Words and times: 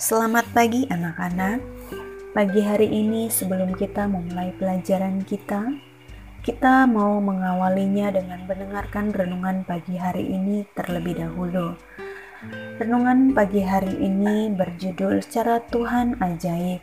Selamat 0.00 0.48
pagi 0.56 0.88
anak-anak. 0.88 1.60
Pagi 2.32 2.64
hari 2.64 2.88
ini 2.88 3.28
sebelum 3.28 3.76
kita 3.76 4.08
memulai 4.08 4.48
pelajaran 4.56 5.20
kita, 5.28 5.76
kita 6.40 6.88
mau 6.88 7.20
mengawalinya 7.20 8.08
dengan 8.08 8.48
mendengarkan 8.48 9.12
renungan 9.12 9.60
pagi 9.68 10.00
hari 10.00 10.24
ini 10.24 10.64
terlebih 10.72 11.20
dahulu. 11.20 11.76
Renungan 12.80 13.36
pagi 13.36 13.60
hari 13.60 13.92
ini 14.00 14.48
berjudul 14.56 15.20
Cara 15.28 15.60
Tuhan 15.68 16.16
Ajaib 16.16 16.80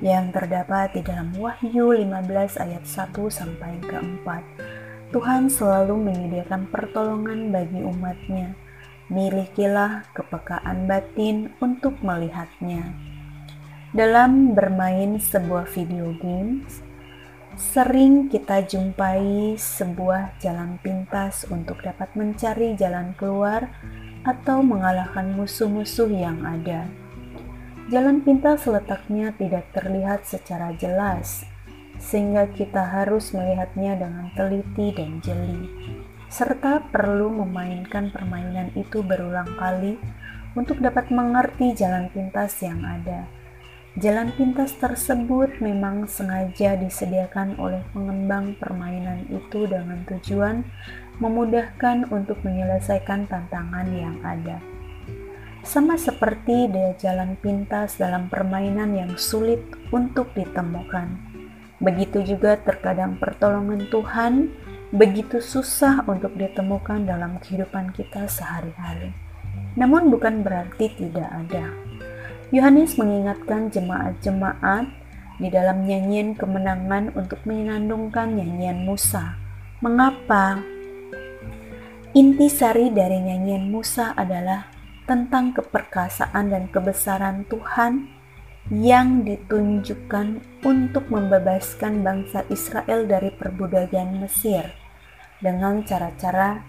yang 0.00 0.32
terdapat 0.32 0.96
di 0.96 1.04
dalam 1.04 1.36
Wahyu 1.36 1.92
15 1.92 2.64
ayat 2.64 2.88
1 2.88 3.12
sampai 3.28 3.76
ke 3.84 4.24
4. 4.24 5.12
Tuhan 5.12 5.52
selalu 5.52 6.00
menyediakan 6.00 6.72
pertolongan 6.72 7.52
bagi 7.52 7.84
umatnya 7.84 8.63
milikilah 9.12 10.08
kepekaan 10.16 10.88
batin 10.88 11.52
untuk 11.60 12.00
melihatnya. 12.00 12.96
Dalam 13.92 14.56
bermain 14.56 15.20
sebuah 15.20 15.68
video 15.68 16.16
games, 16.18 16.80
sering 17.54 18.32
kita 18.32 18.64
jumpai 18.64 19.54
sebuah 19.54 20.40
jalan 20.40 20.80
pintas 20.80 21.44
untuk 21.52 21.84
dapat 21.84 22.10
mencari 22.16 22.74
jalan 22.74 23.12
keluar 23.14 23.70
atau 24.24 24.64
mengalahkan 24.64 25.36
musuh-musuh 25.36 26.08
yang 26.10 26.40
ada. 26.42 26.88
Jalan 27.92 28.24
pintas 28.24 28.64
letaknya 28.64 29.36
tidak 29.36 29.68
terlihat 29.76 30.24
secara 30.24 30.72
jelas, 30.80 31.44
sehingga 32.00 32.48
kita 32.50 32.80
harus 32.80 33.36
melihatnya 33.36 34.00
dengan 34.00 34.32
teliti 34.32 34.96
dan 34.96 35.20
jeli 35.20 35.68
serta 36.34 36.82
perlu 36.90 37.30
memainkan 37.30 38.10
permainan 38.10 38.74
itu 38.74 39.06
berulang 39.06 39.46
kali 39.54 39.94
untuk 40.58 40.82
dapat 40.82 41.06
mengerti 41.14 41.78
jalan 41.78 42.10
pintas 42.10 42.58
yang 42.58 42.82
ada. 42.82 43.30
Jalan 43.94 44.34
pintas 44.34 44.74
tersebut 44.74 45.62
memang 45.62 46.10
sengaja 46.10 46.74
disediakan 46.74 47.54
oleh 47.62 47.86
pengembang 47.94 48.58
permainan 48.58 49.22
itu 49.30 49.70
dengan 49.70 50.02
tujuan 50.10 50.66
memudahkan 51.22 52.10
untuk 52.10 52.42
menyelesaikan 52.42 53.30
tantangan 53.30 53.86
yang 53.94 54.18
ada. 54.26 54.58
Sama 55.62 55.94
seperti 55.94 56.66
daya 56.66 56.98
jalan 56.98 57.38
pintas 57.38 57.94
dalam 57.94 58.26
permainan 58.26 58.98
yang 58.98 59.14
sulit 59.14 59.62
untuk 59.94 60.34
ditemukan. 60.34 61.14
Begitu 61.78 62.34
juga 62.34 62.58
terkadang 62.58 63.22
pertolongan 63.22 63.86
Tuhan 63.86 64.50
begitu 64.94 65.42
susah 65.42 66.06
untuk 66.06 66.38
ditemukan 66.38 67.02
dalam 67.02 67.42
kehidupan 67.42 67.90
kita 67.90 68.30
sehari-hari. 68.30 69.10
Namun 69.74 70.06
bukan 70.06 70.46
berarti 70.46 70.86
tidak 70.94 71.26
ada. 71.26 71.66
Yohanes 72.54 72.94
mengingatkan 72.94 73.74
jemaat-jemaat 73.74 74.86
di 75.42 75.50
dalam 75.50 75.82
nyanyian 75.82 76.38
kemenangan 76.38 77.10
untuk 77.18 77.42
menandungkan 77.42 78.38
nyanyian 78.38 78.86
Musa. 78.86 79.34
Mengapa? 79.82 80.62
Inti 82.14 82.46
sari 82.46 82.94
dari 82.94 83.18
nyanyian 83.18 83.74
Musa 83.74 84.14
adalah 84.14 84.70
tentang 85.10 85.50
keperkasaan 85.58 86.54
dan 86.54 86.70
kebesaran 86.70 87.42
Tuhan 87.50 88.06
yang 88.70 89.26
ditunjukkan 89.26 90.62
untuk 90.62 91.10
membebaskan 91.10 92.06
bangsa 92.06 92.46
Israel 92.46 93.10
dari 93.10 93.34
perbudakan 93.34 94.22
Mesir 94.22 94.83
dengan 95.44 95.84
cara-cara 95.84 96.64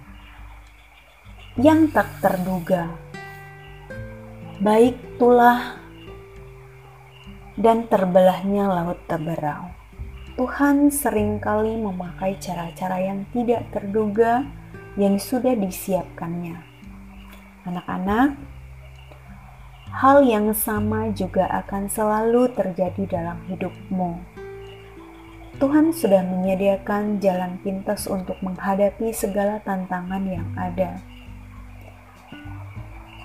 yang 1.55 1.87
tak 1.95 2.11
terduga. 2.19 2.91
Baik 4.59 4.99
tulah 5.15 5.79
dan 7.55 7.87
terbelahnya 7.87 8.67
laut 8.67 8.99
Teberau. 9.07 9.71
Tuhan 10.35 10.91
sering 10.91 11.39
kali 11.39 11.79
memakai 11.79 12.35
cara-cara 12.35 12.99
yang 12.99 13.23
tidak 13.31 13.71
terduga 13.71 14.43
yang 14.99 15.15
sudah 15.15 15.55
disiapkannya. 15.55 16.59
Anak-anak, 17.63 18.35
hal 19.95 20.27
yang 20.27 20.51
sama 20.51 21.15
juga 21.15 21.47
akan 21.63 21.87
selalu 21.87 22.51
terjadi 22.51 23.07
dalam 23.07 23.39
hidupmu 23.47 24.43
Tuhan 25.55 25.95
sudah 25.95 26.19
menyediakan 26.19 27.23
jalan 27.23 27.55
pintas 27.63 28.11
untuk 28.11 28.35
menghadapi 28.43 29.15
segala 29.15 29.63
tantangan 29.63 30.27
yang 30.27 30.43
ada. 30.59 30.99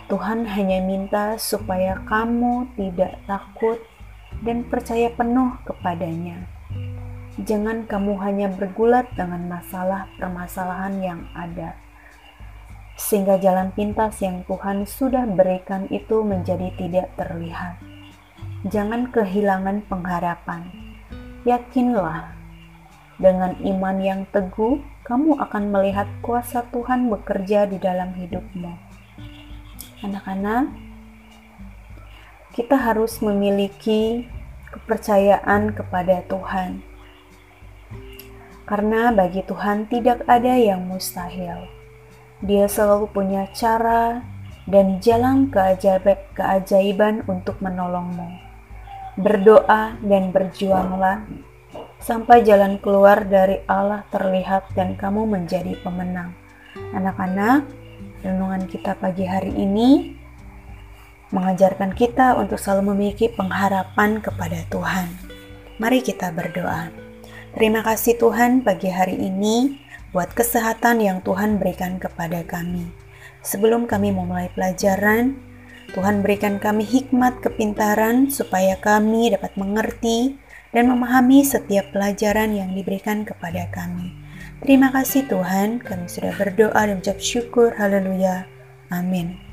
Tuhan 0.07 0.47
hanya 0.47 0.79
minta 0.79 1.35
supaya 1.43 1.99
kamu 2.07 2.71
tidak 2.79 3.19
takut 3.27 3.83
dan 4.47 4.63
percaya 4.63 5.11
penuh 5.11 5.59
kepadanya. 5.67 6.47
Jangan 7.43 7.91
kamu 7.91 8.15
hanya 8.23 8.47
bergulat 8.47 9.11
dengan 9.19 9.51
masalah 9.51 10.07
permasalahan 10.15 11.03
yang 11.03 11.21
ada, 11.35 11.75
sehingga 12.95 13.43
jalan 13.43 13.75
pintas 13.75 14.23
yang 14.23 14.47
Tuhan 14.47 14.87
sudah 14.87 15.27
berikan 15.27 15.91
itu 15.91 16.23
menjadi 16.23 16.71
tidak 16.79 17.11
terlihat. 17.19 17.83
Jangan 18.71 19.11
kehilangan 19.11 19.83
pengharapan 19.91 20.80
Yakinlah, 21.41 22.37
dengan 23.17 23.57
iman 23.65 23.97
yang 23.97 24.29
teguh, 24.29 24.77
kamu 25.09 25.41
akan 25.41 25.73
melihat 25.73 26.05
kuasa 26.21 26.69
Tuhan 26.69 27.09
bekerja 27.09 27.65
di 27.65 27.81
dalam 27.81 28.13
hidupmu. 28.13 28.69
Anak-anak, 30.05 30.69
kita 32.53 32.77
harus 32.77 33.25
memiliki 33.25 34.29
kepercayaan 34.69 35.73
kepada 35.73 36.21
Tuhan, 36.29 36.85
karena 38.69 39.09
bagi 39.09 39.41
Tuhan 39.41 39.89
tidak 39.89 40.29
ada 40.29 40.61
yang 40.61 40.85
mustahil. 40.85 41.73
Dia 42.45 42.69
selalu 42.69 43.09
punya 43.09 43.49
cara 43.57 44.29
dan 44.69 45.01
jalan 45.01 45.49
keajaiban 46.37 47.25
untuk 47.25 47.65
menolongmu 47.65 48.50
berdoa 49.21 50.01
dan 50.01 50.33
berjuanglah 50.33 51.29
sampai 52.01 52.41
jalan 52.43 52.81
keluar 52.81 53.29
dari 53.29 53.61
Allah 53.69 54.09
terlihat 54.09 54.73
dan 54.73 54.97
kamu 54.97 55.29
menjadi 55.29 55.77
pemenang. 55.85 56.33
Anak-anak, 56.97 57.69
renungan 58.25 58.65
kita 58.67 58.97
pagi 58.97 59.29
hari 59.29 59.53
ini 59.53 60.17
mengajarkan 61.31 61.95
kita 61.95 62.35
untuk 62.35 62.59
selalu 62.59 62.97
memiliki 62.97 63.31
pengharapan 63.31 64.19
kepada 64.19 64.67
Tuhan. 64.67 65.09
Mari 65.79 66.03
kita 66.03 66.35
berdoa. 66.35 66.91
Terima 67.55 67.87
kasih 67.87 68.19
Tuhan 68.19 68.67
pagi 68.67 68.91
hari 68.91 69.19
ini 69.19 69.79
buat 70.11 70.35
kesehatan 70.35 71.03
yang 71.03 71.23
Tuhan 71.23 71.63
berikan 71.63 72.03
kepada 72.03 72.43
kami. 72.43 72.91
Sebelum 73.41 73.87
kami 73.87 74.13
memulai 74.13 74.51
pelajaran, 74.53 75.39
Tuhan 75.91 76.23
berikan 76.23 76.63
kami 76.63 76.87
hikmat 76.87 77.43
kepintaran 77.43 78.31
supaya 78.31 78.79
kami 78.79 79.35
dapat 79.35 79.55
mengerti 79.59 80.39
dan 80.71 80.87
memahami 80.87 81.43
setiap 81.43 81.91
pelajaran 81.91 82.55
yang 82.55 82.71
diberikan 82.71 83.27
kepada 83.27 83.67
kami. 83.75 84.15
Terima 84.63 84.95
kasih 84.95 85.27
Tuhan, 85.27 85.83
kami 85.83 86.07
sudah 86.07 86.31
berdoa 86.37 86.79
dan 86.87 87.03
ucap 87.03 87.19
syukur. 87.19 87.75
Haleluya. 87.75 88.47
Amin. 88.93 89.50